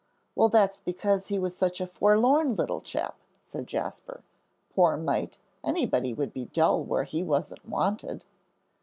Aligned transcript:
"Well, 0.35 0.49
that's 0.49 0.81
because 0.81 1.27
he 1.27 1.37
was 1.37 1.55
such 1.55 1.79
a 1.79 1.85
forlorn 1.85 2.55
little 2.55 2.81
chap," 2.81 3.19
said 3.43 3.67
Jasper; 3.67 4.23
"poor 4.73 4.97
mite, 4.97 5.37
anybody 5.63 6.11
would 6.11 6.33
be 6.33 6.45
dull 6.45 6.83
where 6.83 7.03
he 7.03 7.21
wasn't 7.21 7.69
wanted." 7.69 8.25